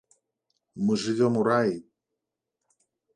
Мы 0.87 0.95
жывём 1.03 1.37
у 1.41 1.43
раі. 1.49 1.77